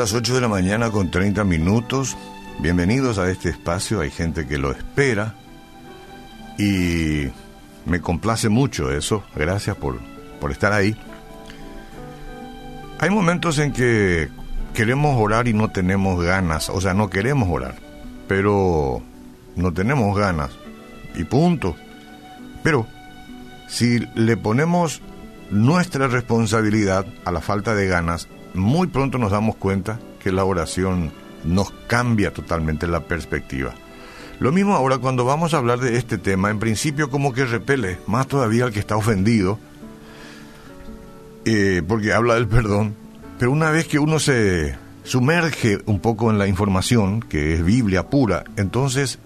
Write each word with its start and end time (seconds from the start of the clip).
las 0.00 0.14
8 0.14 0.34
de 0.34 0.40
la 0.40 0.48
mañana 0.48 0.90
con 0.90 1.10
30 1.10 1.44
minutos. 1.44 2.16
Bienvenidos 2.58 3.18
a 3.18 3.30
este 3.30 3.50
espacio. 3.50 4.00
Hay 4.00 4.10
gente 4.10 4.46
que 4.46 4.56
lo 4.56 4.70
espera 4.70 5.34
y 6.56 7.28
me 7.84 8.00
complace 8.00 8.48
mucho 8.48 8.90
eso. 8.90 9.22
Gracias 9.36 9.76
por, 9.76 10.00
por 10.40 10.52
estar 10.52 10.72
ahí. 10.72 10.96
Hay 12.98 13.10
momentos 13.10 13.58
en 13.58 13.74
que 13.74 14.30
queremos 14.72 15.20
orar 15.20 15.48
y 15.48 15.52
no 15.52 15.70
tenemos 15.70 16.24
ganas. 16.24 16.70
O 16.70 16.80
sea, 16.80 16.94
no 16.94 17.10
queremos 17.10 17.50
orar, 17.50 17.74
pero 18.26 19.02
no 19.54 19.74
tenemos 19.74 20.16
ganas. 20.16 20.48
Y 21.14 21.24
punto. 21.24 21.76
Pero 22.62 22.86
si 23.68 23.98
le 24.14 24.38
ponemos 24.38 25.02
nuestra 25.50 26.08
responsabilidad 26.08 27.04
a 27.26 27.32
la 27.32 27.42
falta 27.42 27.74
de 27.74 27.86
ganas, 27.86 28.28
muy 28.54 28.88
pronto 28.88 29.18
nos 29.18 29.32
damos 29.32 29.56
cuenta 29.56 29.98
que 30.22 30.32
la 30.32 30.44
oración 30.44 31.12
nos 31.44 31.70
cambia 31.86 32.32
totalmente 32.32 32.86
la 32.86 33.00
perspectiva. 33.00 33.74
Lo 34.38 34.52
mismo 34.52 34.74
ahora 34.74 34.98
cuando 34.98 35.24
vamos 35.24 35.52
a 35.52 35.58
hablar 35.58 35.80
de 35.80 35.96
este 35.96 36.16
tema, 36.16 36.50
en 36.50 36.58
principio 36.58 37.10
como 37.10 37.32
que 37.32 37.44
repele 37.44 37.98
más 38.06 38.26
todavía 38.26 38.64
al 38.64 38.72
que 38.72 38.80
está 38.80 38.96
ofendido, 38.96 39.58
eh, 41.44 41.82
porque 41.86 42.12
habla 42.12 42.34
del 42.34 42.48
perdón, 42.48 42.94
pero 43.38 43.50
una 43.50 43.70
vez 43.70 43.86
que 43.86 43.98
uno 43.98 44.18
se 44.18 44.76
sumerge 45.04 45.78
un 45.86 46.00
poco 46.00 46.30
en 46.30 46.38
la 46.38 46.46
información, 46.46 47.20
que 47.20 47.54
es 47.54 47.64
Biblia 47.64 48.08
pura, 48.08 48.44
entonces 48.56 49.18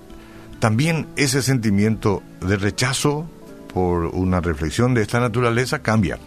también 0.59 1.06
ese 1.16 1.43
sentimiento 1.43 2.23
de 2.41 2.56
rechazo 2.56 3.29
por 3.73 4.06
una 4.06 4.41
reflexión 4.41 4.95
de 4.95 5.02
esta 5.02 5.20
naturaleza 5.20 5.80
cambia. 5.80 6.18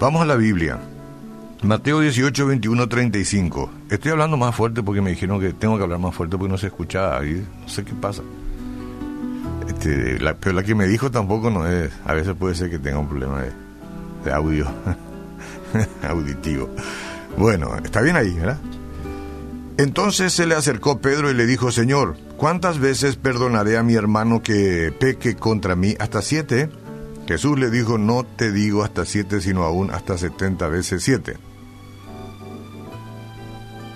Vamos 0.00 0.22
a 0.22 0.24
la 0.24 0.36
Biblia. 0.36 0.78
Mateo 1.62 2.00
18, 2.00 2.46
21, 2.46 2.88
35. 2.88 3.70
Estoy 3.90 4.12
hablando 4.12 4.38
más 4.38 4.54
fuerte 4.54 4.82
porque 4.82 5.02
me 5.02 5.10
dijeron 5.10 5.38
que 5.38 5.52
tengo 5.52 5.76
que 5.76 5.82
hablar 5.82 5.98
más 5.98 6.14
fuerte 6.14 6.38
porque 6.38 6.50
no 6.50 6.56
se 6.56 6.68
escucha 6.68 7.18
ahí. 7.18 7.46
No 7.60 7.68
sé 7.68 7.84
qué 7.84 7.92
pasa. 7.92 8.22
Este, 9.68 10.18
la, 10.20 10.34
pero 10.34 10.54
la 10.54 10.62
que 10.62 10.74
me 10.74 10.86
dijo 10.86 11.10
tampoco 11.10 11.50
no 11.50 11.66
es. 11.66 11.92
A 12.06 12.14
veces 12.14 12.34
puede 12.34 12.54
ser 12.54 12.70
que 12.70 12.78
tenga 12.78 12.98
un 12.98 13.08
problema 13.08 13.42
de, 13.42 13.52
de 14.24 14.32
audio. 14.32 14.66
Auditivo. 16.08 16.70
Bueno, 17.36 17.76
está 17.84 18.00
bien 18.00 18.16
ahí, 18.16 18.32
¿verdad? 18.32 18.58
Entonces 19.76 20.32
se 20.32 20.46
le 20.46 20.54
acercó 20.54 21.00
Pedro 21.00 21.30
y 21.30 21.34
le 21.34 21.44
dijo, 21.44 21.70
Señor, 21.70 22.16
¿cuántas 22.38 22.78
veces 22.78 23.16
perdonaré 23.16 23.76
a 23.76 23.82
mi 23.82 23.94
hermano 23.94 24.42
que 24.42 24.94
peque 24.98 25.36
contra 25.36 25.76
mí? 25.76 25.94
¿Hasta 25.98 26.22
siete? 26.22 26.70
Jesús 27.28 27.58
le 27.58 27.70
dijo, 27.70 27.98
no 27.98 28.24
te 28.24 28.50
digo 28.50 28.82
hasta 28.82 29.04
siete, 29.04 29.42
sino 29.42 29.64
aún 29.64 29.90
hasta 29.90 30.16
setenta 30.16 30.66
veces 30.66 31.02
siete. 31.02 31.36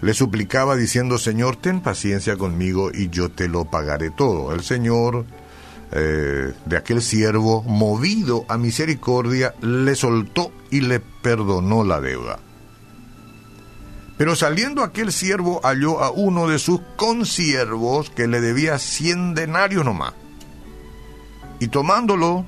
le 0.00 0.14
suplicaba 0.14 0.76
diciendo, 0.76 1.18
Señor, 1.18 1.56
ten 1.56 1.80
paciencia 1.80 2.36
conmigo 2.36 2.90
y 2.92 3.08
yo 3.08 3.30
te 3.30 3.48
lo 3.48 3.64
pagaré 3.64 4.10
todo. 4.10 4.52
El 4.52 4.62
Señor 4.62 5.26
eh, 5.90 6.52
de 6.66 6.76
aquel 6.76 7.00
siervo, 7.00 7.62
movido 7.62 8.44
a 8.48 8.58
misericordia, 8.58 9.54
le 9.62 9.94
soltó 9.94 10.52
y 10.70 10.82
le 10.82 11.00
perdonó 11.00 11.82
la 11.82 12.00
deuda. 12.00 12.38
Pero 14.18 14.36
saliendo 14.36 14.82
aquel 14.82 15.12
siervo 15.12 15.60
halló 15.62 16.02
a 16.02 16.10
uno 16.10 16.48
de 16.48 16.58
sus 16.58 16.80
consiervos 16.96 18.10
que 18.10 18.26
le 18.26 18.40
debía 18.40 18.78
cien 18.78 19.34
denarios 19.34 19.84
nomás. 19.84 20.12
Y 21.60 21.68
tomándolo, 21.68 22.44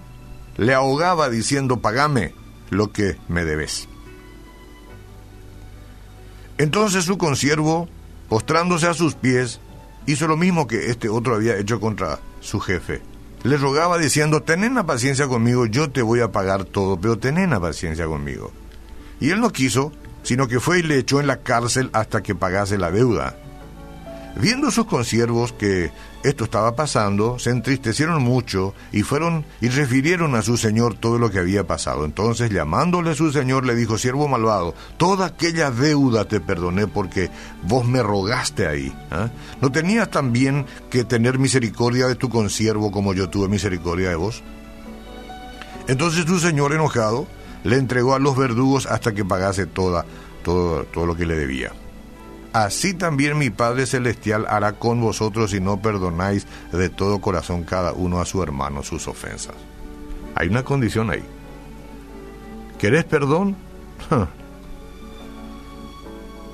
le 0.57 0.75
ahogaba 0.75 1.31
diciendo, 1.31 1.81
pagame 1.81 2.35
lo 2.69 2.93
que 2.93 3.17
me 3.29 3.45
debes. 3.45 3.89
Entonces 6.61 7.07
su 7.07 7.17
consiervo, 7.17 7.89
postrándose 8.29 8.87
a 8.87 8.93
sus 8.93 9.15
pies, 9.15 9.61
hizo 10.05 10.29
lo 10.29 10.37
mismo 10.37 10.67
que 10.67 10.91
este 10.91 11.09
otro 11.09 11.35
había 11.35 11.57
hecho 11.57 11.81
contra 11.81 12.19
su 12.41 12.61
jefe. 12.61 13.01
Le 13.45 13.57
rogaba 13.57 13.97
diciendo, 13.97 14.43
ten 14.43 14.75
la 14.75 14.85
paciencia 14.85 15.27
conmigo, 15.27 15.65
yo 15.65 15.91
te 15.91 16.03
voy 16.03 16.21
a 16.21 16.33
pagar 16.33 16.65
todo, 16.65 17.01
pero 17.01 17.19
ten 17.19 17.49
la 17.49 17.59
paciencia 17.59 18.05
conmigo. 18.05 18.53
Y 19.21 19.31
él 19.31 19.41
no 19.41 19.49
quiso, 19.49 19.91
sino 20.23 20.49
que 20.49 20.61
fue 20.61 20.81
y 20.81 20.83
le 20.83 20.99
echó 20.99 21.19
en 21.19 21.29
la 21.29 21.39
cárcel 21.39 21.89
hasta 21.95 22.23
que 22.23 22.35
pagase 22.35 22.77
la 22.77 22.91
deuda. 22.91 23.39
Viendo 24.37 24.71
sus 24.71 24.87
consiervos 24.87 25.53
que 25.53 25.91
esto 26.23 26.45
estaba 26.45 26.77
pasando, 26.77 27.39
se 27.39 27.51
entristecieron 27.51 28.23
mucho 28.23 28.75
y 28.93 29.03
fueron 29.03 29.45
y 29.61 29.69
refirieron 29.69 30.35
a 30.35 30.43
su 30.43 30.57
señor 30.57 30.95
todo 30.95 31.19
lo 31.19 31.31
que 31.31 31.41
había 31.41 31.67
pasado. 31.67 32.05
Entonces, 32.05 32.51
llamándole 32.51 33.11
a 33.11 33.15
su 33.15 33.33
señor, 33.33 33.67
le 33.67 33.75
dijo, 33.75 33.99
siervo 33.99 34.29
malvado, 34.29 34.75
toda 34.99 35.27
aquella 35.27 35.71
deuda 35.71 36.27
te 36.27 36.41
perdoné 36.41 36.87
porque 36.87 37.31
vos 37.65 37.87
me 37.87 38.03
rogaste 38.03 38.67
ahí. 38.67 38.95
¿ah? 39.11 39.31
¿No 39.61 39.73
tenías 39.73 40.11
también 40.11 40.65
que 40.91 41.05
tener 41.05 41.39
misericordia 41.39 42.07
de 42.07 42.15
tu 42.15 42.29
consiervo 42.29 42.93
como 42.93 43.15
yo 43.15 43.29
tuve 43.29 43.49
misericordia 43.49 44.11
de 44.11 44.17
vos? 44.17 44.43
Entonces 45.89 46.25
su 46.25 46.39
señor 46.39 46.73
enojado 46.73 47.27
le 47.65 47.77
entregó 47.77 48.15
a 48.15 48.21
los 48.21 48.37
verdugos 48.37 48.87
hasta 48.87 49.13
que 49.13 49.25
pagase 49.25 49.67
toda, 49.67 50.05
todo, 50.45 50.85
todo 50.85 51.05
lo 51.05 51.17
que 51.17 51.27
le 51.27 51.37
debía 51.37 51.73
así 52.53 52.95
también 52.95 53.39
mi 53.39 53.51
Padre 53.51 53.87
Celestial 53.87 54.47
hará 54.49 54.73
con 54.73 55.01
vosotros 55.01 55.51
si 55.51 55.61
no 55.61 55.81
perdonáis 55.81 56.47
de 56.73 56.89
todo 56.89 57.21
corazón 57.21 57.65
cada 57.65 57.93
uno 57.93 58.21
a 58.21 58.25
su 58.25 58.43
hermano 58.43 58.83
sus 58.83 59.09
ofensas. 59.09 59.55
Hay 60.35 60.49
una 60.49 60.65
condición 60.65 61.11
ahí. 61.11 61.23
¿Querés 62.79 63.05
perdón? 63.05 63.57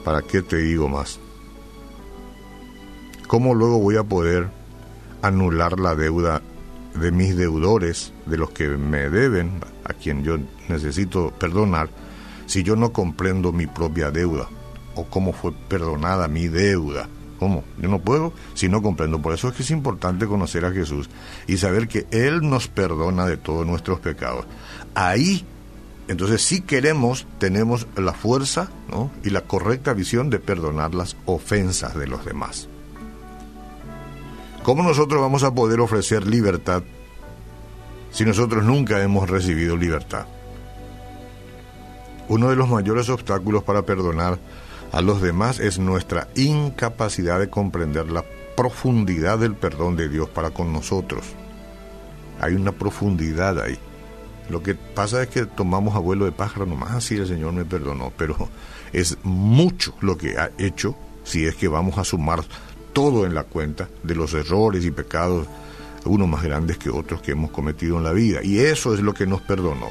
¿Para 0.05 0.23
qué 0.23 0.43
te 0.43 0.57
digo 0.57 0.89
más? 0.89 1.21
¿Cómo 3.27 3.55
luego 3.55 3.79
voy 3.79 3.97
a 3.97 4.05
poder 4.05 4.49
anular 5.23 5.79
la 5.81 5.95
deuda 5.95 6.43
de 6.95 7.11
mis 7.11 7.37
deudores, 7.37 8.13
de 8.25 8.39
los 8.39 8.51
que 8.51 8.69
me 8.69 9.11
deben, 9.11 9.61
a 9.85 9.93
quien 9.93 10.23
yo 10.23 10.39
necesito 10.69 11.33
perdonar, 11.39 11.89
si 12.47 12.63
yo 12.63 12.77
no 12.77 12.93
comprendo 12.93 13.53
mi 13.53 13.67
propia 13.67 14.11
deuda? 14.11 14.49
O 14.97 15.05
cómo 15.05 15.33
fue 15.33 15.53
perdonada 15.69 16.27
mi 16.27 16.49
deuda. 16.49 17.09
¿Cómo? 17.39 17.65
Yo 17.79 17.89
no 17.89 18.01
puedo 18.01 18.33
si 18.55 18.69
no 18.69 18.83
comprendo. 18.83 19.21
Por 19.21 19.35
eso 19.35 19.49
es 19.49 19.55
que 19.55 19.63
es 19.63 19.71
importante 19.71 20.27
conocer 20.27 20.65
a 20.65 20.73
Jesús 20.73 21.09
y 21.47 21.59
saber 21.59 21.87
que 21.87 22.07
Él 22.11 22.49
nos 22.49 22.69
perdona 22.69 23.27
de 23.27 23.37
todos 23.37 23.67
nuestros 23.67 24.01
pecados. 24.01 24.47
Ahí, 24.95 25.45
entonces, 26.09 26.43
si 26.43 26.63
queremos, 26.63 27.27
tenemos 27.39 27.87
la 27.97 28.15
fuerza 28.15 28.71
¿no? 28.89 29.11
y 29.23 29.31
la 29.31 29.43
correcta 29.43 29.93
visión 29.93 30.31
de 30.31 30.39
perdonar 30.39 30.95
las 30.95 31.17
ofensas 31.27 31.95
de 31.95 32.07
los 32.07 32.25
demás. 32.25 32.69
¿Cómo 34.63 34.83
nosotros 34.83 35.21
vamos 35.21 35.45
a 35.45 35.55
poder 35.55 35.79
ofrecer 35.81 36.27
libertad 36.27 36.83
si 38.11 38.25
nosotros 38.25 38.65
nunca 38.65 39.03
hemos 39.03 39.29
recibido 39.29 39.77
libertad? 39.77 40.27
Uno 42.29 42.51
de 42.51 42.57
los 42.57 42.69
mayores 42.69 43.09
obstáculos 43.09 43.63
para 43.63 43.83
perdonar 43.83 44.39
a 44.97 45.03
los 45.03 45.21
demás 45.21 45.61
es 45.61 45.79
nuestra 45.79 46.27
incapacidad 46.37 47.39
de 47.39 47.51
comprender 47.51 48.11
la 48.11 48.25
profundidad 48.57 49.39
del 49.39 49.55
perdón 49.55 49.95
de 49.95 50.09
Dios 50.09 50.27
para 50.31 50.53
con 50.53 50.73
nosotros. 50.73 51.23
Hay 52.41 52.55
una 52.55 52.73
profundidad 52.73 53.61
ahí. 53.61 53.79
Lo 54.49 54.63
que 54.63 54.75
pasa 54.75 55.23
es 55.23 55.29
que 55.29 55.45
tomamos 55.45 55.95
abuelo 55.97 56.25
de 56.25 56.33
pájaro 56.33 56.65
nomás, 56.65 56.93
así 56.93 57.17
el 57.17 57.27
Señor 57.27 57.53
me 57.53 57.67
perdonó, 57.67 58.11
pero 58.17 58.49
es 58.95 59.19
mucho 59.23 59.95
lo 60.01 60.17
que 60.17 60.39
ha 60.39 60.51
hecho 60.57 60.97
si 61.25 61.45
es 61.45 61.57
que 61.57 61.69
vamos 61.69 61.99
a 61.99 62.05
sumar 62.05 62.43
todo 62.95 63.27
en 63.27 63.35
la 63.35 63.43
cuenta 63.45 63.91
de 64.03 64.15
los 64.15 64.33
errores 64.33 64.83
y 64.87 64.93
pecados, 64.93 65.47
unos 66.07 66.27
más 66.27 66.43
grandes 66.43 66.79
que 66.79 66.89
otros 66.89 67.21
que 67.21 67.33
hemos 67.33 67.51
cometido 67.51 67.99
en 67.99 68.05
la 68.05 68.13
vida. 68.13 68.41
Y 68.43 68.61
eso 68.61 68.95
es 68.95 69.01
lo 69.01 69.13
que 69.13 69.27
nos 69.27 69.43
perdonó. 69.43 69.91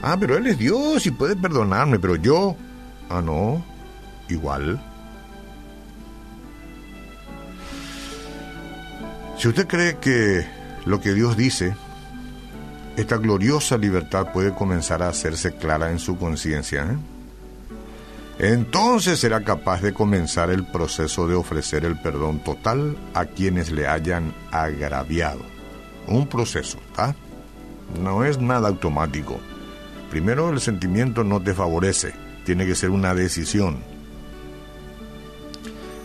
Ah, 0.00 0.16
pero 0.18 0.38
Él 0.38 0.46
es 0.46 0.56
Dios 0.56 1.04
y 1.04 1.10
puede 1.10 1.36
perdonarme, 1.36 1.98
pero 1.98 2.16
yo, 2.16 2.56
ah, 3.10 3.20
no, 3.20 3.62
igual? 4.30 4.80
Si 9.38 9.48
usted 9.48 9.66
cree 9.66 9.96
que 9.96 10.46
lo 10.84 11.00
que 11.00 11.14
Dios 11.14 11.36
dice, 11.36 11.74
esta 12.96 13.16
gloriosa 13.16 13.78
libertad 13.78 14.32
puede 14.32 14.54
comenzar 14.54 15.02
a 15.02 15.08
hacerse 15.08 15.52
clara 15.52 15.90
en 15.90 15.98
su 15.98 16.18
conciencia, 16.18 16.84
¿eh? 16.84 16.98
entonces 18.38 19.18
será 19.18 19.42
capaz 19.42 19.80
de 19.80 19.94
comenzar 19.94 20.50
el 20.50 20.66
proceso 20.66 21.26
de 21.26 21.34
ofrecer 21.34 21.84
el 21.84 21.98
perdón 21.98 22.40
total 22.44 22.98
a 23.14 23.24
quienes 23.24 23.70
le 23.70 23.86
hayan 23.86 24.34
agraviado. 24.50 25.40
Un 26.06 26.26
proceso, 26.26 26.78
¿está? 26.90 27.14
No 28.02 28.24
es 28.24 28.38
nada 28.38 28.68
automático. 28.68 29.40
Primero 30.10 30.50
el 30.50 30.60
sentimiento 30.60 31.24
no 31.24 31.40
te 31.40 31.54
favorece, 31.54 32.12
tiene 32.44 32.66
que 32.66 32.74
ser 32.74 32.90
una 32.90 33.14
decisión. 33.14 33.78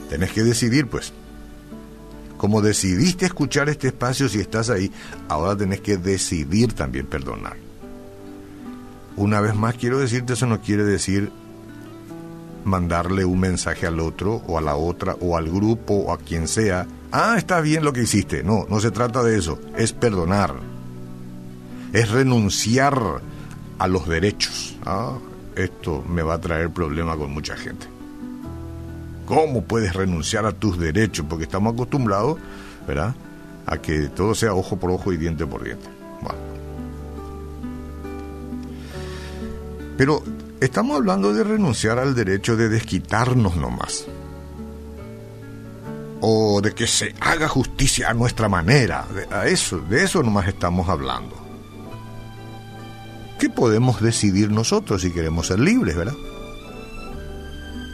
Tenés 0.10 0.31
que 0.31 0.44
decidir, 0.44 0.88
pues. 0.88 1.13
Como 2.38 2.62
decidiste 2.62 3.25
escuchar 3.25 3.69
este 3.69 3.88
espacio 3.88 4.30
si 4.30 4.40
estás 4.40 4.69
ahí, 4.69 4.92
ahora 5.30 5.56
tenés 5.56 5.81
que 5.81 5.98
decidir 5.98 6.74
también 6.74 7.07
perdonar. 7.07 7.57
Una 9.16 9.40
vez 9.40 9.56
más 9.56 9.75
quiero 9.75 10.00
decirte, 10.00 10.34
eso 10.34 10.46
no 10.46 10.62
quiere 10.62 10.84
decir 10.84 11.31
mandarle 12.66 13.24
un 13.24 13.40
mensaje 13.40 13.88
al 13.88 14.00
otro 14.00 14.42
o 14.48 14.57
a 14.57 14.62
la 14.62 14.75
otra 14.75 15.16
o 15.22 15.38
al 15.38 15.50
grupo 15.50 15.94
o 15.94 16.12
a 16.12 16.18
quien 16.18 16.48
sea. 16.48 16.86
Ah, 17.12 17.36
está 17.38 17.62
bien 17.62 17.84
lo 17.86 17.94
que 17.94 18.04
hiciste. 18.04 18.44
No, 18.44 18.66
no 18.69 18.80
se 18.81 18.92
trata 18.92 19.24
de 19.24 19.38
eso. 19.38 19.60
Es 19.78 19.94
perdonar. 19.94 20.56
Es 21.94 22.10
renunciar 22.10 23.22
a 23.78 23.88
los 23.88 24.08
derechos. 24.08 24.75
Ah, 24.86 25.18
esto 25.56 26.04
me 26.08 26.24
va 26.24 26.34
a 26.34 26.42
traer 26.42 26.69
problema 26.72 27.16
con 27.16 27.31
mucha 27.31 27.56
gente. 27.56 27.95
¿Cómo 29.25 29.63
puedes 29.63 29.94
renunciar 29.94 30.45
a 30.45 30.51
tus 30.51 30.80
derechos? 30.80 31.25
Porque 31.27 31.44
estamos 31.45 31.74
acostumbrados, 31.74 32.38
¿verdad? 32.88 33.16
A 33.66 33.77
que 33.77 34.10
todo 34.10 34.36
sea 34.36 34.54
ojo 34.54 34.77
por 34.77 34.92
ojo 34.92 35.12
y 35.12 35.18
diente 35.18 35.45
por 35.45 35.63
diente. 35.63 35.88
Bueno. 36.22 36.39
Pero 39.98 40.24
Estamos 40.62 40.95
hablando 40.95 41.33
de 41.33 41.44
renunciar 41.44 42.00
al 42.00 42.16
derecho 42.16 42.56
de 42.56 42.69
desquitarnos 42.69 43.56
nomás. 43.57 44.06
O 46.22 46.62
de 46.62 46.74
que 46.74 46.88
se 46.88 47.13
haga 47.19 47.48
justicia 47.48 48.10
a 48.10 48.13
nuestra 48.13 48.48
manera. 48.48 49.06
A 49.31 49.48
eso, 49.48 49.80
de 49.80 50.04
eso 50.04 50.24
nomás 50.24 50.48
estamos 50.48 50.88
hablando. 50.88 51.36
¿Qué 53.38 53.50
podemos 53.50 54.01
decidir 54.01 54.50
nosotros 54.50 55.01
si 55.01 55.12
queremos 55.12 55.48
ser 55.48 55.60
libres, 55.60 55.95
verdad? 55.95 56.16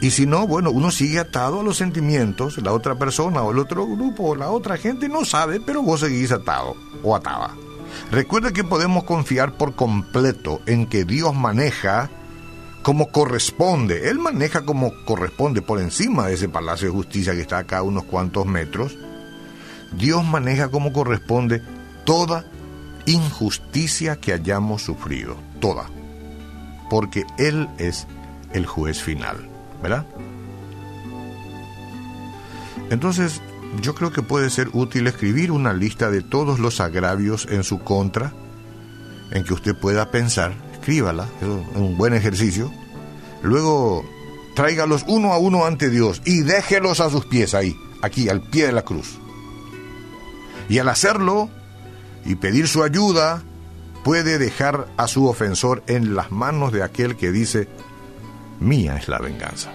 Y 0.02 0.10
si 0.10 0.26
no, 0.26 0.48
bueno, 0.48 0.72
uno 0.72 0.90
sigue 0.90 1.20
atado 1.20 1.60
a 1.60 1.62
los 1.62 1.76
sentimientos, 1.76 2.58
la 2.58 2.72
otra 2.72 2.96
persona 2.96 3.40
o 3.42 3.52
el 3.52 3.60
otro 3.60 3.86
grupo 3.86 4.30
o 4.30 4.34
la 4.34 4.50
otra 4.50 4.76
gente 4.76 5.08
no 5.08 5.24
sabe, 5.24 5.60
pero 5.60 5.80
vos 5.80 6.00
seguís 6.00 6.32
atado 6.32 6.74
o 7.04 7.14
atada. 7.14 7.54
Recuerda 8.10 8.50
que 8.50 8.64
podemos 8.64 9.04
confiar 9.04 9.56
por 9.56 9.76
completo 9.76 10.60
en 10.66 10.86
que 10.86 11.04
Dios 11.04 11.36
maneja 11.36 12.10
como 12.82 13.12
corresponde. 13.12 14.10
Él 14.10 14.18
maneja 14.18 14.62
como 14.62 14.92
corresponde 15.04 15.62
por 15.62 15.78
encima 15.80 16.26
de 16.26 16.34
ese 16.34 16.48
Palacio 16.48 16.88
de 16.88 16.94
Justicia 16.94 17.34
que 17.34 17.42
está 17.42 17.58
acá 17.58 17.78
a 17.78 17.82
unos 17.82 18.02
cuantos 18.02 18.44
metros. 18.44 18.98
Dios 19.92 20.24
maneja 20.24 20.68
como 20.68 20.92
corresponde 20.92 21.62
toda 22.04 22.44
injusticia 23.06 24.16
que 24.16 24.32
hayamos 24.32 24.82
sufrido, 24.82 25.36
toda. 25.60 25.86
Porque 26.90 27.22
Él 27.38 27.68
es 27.78 28.08
el 28.52 28.66
juez 28.66 29.00
final, 29.00 29.48
¿verdad? 29.82 30.06
Entonces, 32.90 33.40
yo 33.80 33.94
creo 33.94 34.12
que 34.12 34.22
puede 34.22 34.50
ser 34.50 34.68
útil 34.72 35.06
escribir 35.06 35.50
una 35.50 35.72
lista 35.72 36.10
de 36.10 36.22
todos 36.22 36.58
los 36.58 36.80
agravios 36.80 37.46
en 37.50 37.64
su 37.64 37.80
contra, 37.80 38.32
en 39.30 39.44
que 39.44 39.54
usted 39.54 39.74
pueda 39.74 40.10
pensar 40.10 40.52
escríbala, 40.82 41.28
es 41.40 41.46
un 41.76 41.96
buen 41.96 42.12
ejercicio. 42.12 42.72
Luego 43.42 44.04
tráigalos 44.56 45.04
uno 45.06 45.32
a 45.32 45.38
uno 45.38 45.64
ante 45.64 45.90
Dios 45.90 46.20
y 46.24 46.40
déjelos 46.40 46.98
a 46.98 47.08
sus 47.08 47.24
pies 47.24 47.54
ahí, 47.54 47.76
aquí, 48.02 48.28
al 48.28 48.42
pie 48.42 48.66
de 48.66 48.72
la 48.72 48.82
cruz. 48.82 49.18
Y 50.68 50.78
al 50.78 50.88
hacerlo 50.88 51.48
y 52.24 52.34
pedir 52.34 52.66
su 52.66 52.82
ayuda, 52.82 53.44
puede 54.02 54.38
dejar 54.38 54.88
a 54.96 55.06
su 55.06 55.26
ofensor 55.28 55.84
en 55.86 56.16
las 56.16 56.32
manos 56.32 56.72
de 56.72 56.82
aquel 56.82 57.16
que 57.16 57.30
dice, 57.30 57.68
mía 58.62 58.96
es 58.96 59.08
la 59.08 59.18
venganza. 59.18 59.72